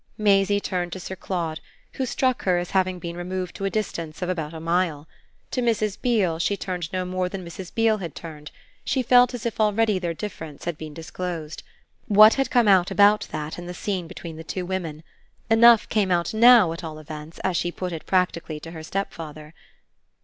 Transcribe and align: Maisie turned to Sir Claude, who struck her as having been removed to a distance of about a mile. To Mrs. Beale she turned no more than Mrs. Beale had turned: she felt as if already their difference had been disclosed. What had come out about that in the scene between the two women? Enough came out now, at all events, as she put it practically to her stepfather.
Maisie 0.17 0.59
turned 0.59 0.91
to 0.93 0.99
Sir 0.99 1.15
Claude, 1.15 1.59
who 1.91 2.07
struck 2.07 2.41
her 2.45 2.57
as 2.57 2.71
having 2.71 2.97
been 2.97 3.15
removed 3.15 3.55
to 3.55 3.65
a 3.65 3.69
distance 3.69 4.23
of 4.23 4.29
about 4.29 4.51
a 4.51 4.59
mile. 4.59 5.07
To 5.51 5.61
Mrs. 5.61 6.01
Beale 6.01 6.39
she 6.39 6.57
turned 6.57 6.91
no 6.91 7.05
more 7.05 7.29
than 7.29 7.45
Mrs. 7.45 7.71
Beale 7.71 7.99
had 7.99 8.15
turned: 8.15 8.49
she 8.83 9.03
felt 9.03 9.35
as 9.35 9.45
if 9.45 9.61
already 9.61 9.99
their 9.99 10.15
difference 10.15 10.65
had 10.65 10.75
been 10.75 10.95
disclosed. 10.95 11.61
What 12.07 12.33
had 12.33 12.49
come 12.49 12.67
out 12.67 12.89
about 12.89 13.27
that 13.31 13.59
in 13.59 13.67
the 13.67 13.75
scene 13.75 14.07
between 14.07 14.37
the 14.37 14.43
two 14.43 14.65
women? 14.65 15.03
Enough 15.51 15.87
came 15.89 16.09
out 16.09 16.33
now, 16.33 16.73
at 16.73 16.83
all 16.83 16.97
events, 16.97 17.37
as 17.43 17.55
she 17.55 17.71
put 17.71 17.93
it 17.93 18.07
practically 18.07 18.59
to 18.61 18.71
her 18.71 18.81
stepfather. 18.81 19.53